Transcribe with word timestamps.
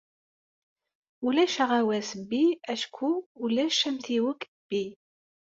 Ulac 1.25 1.55
Aɣawas 1.63 2.09
B 2.29 2.31
acku 2.73 3.11
ulac 3.43 3.79
amtiweg 3.89 4.41
B. 4.67 4.69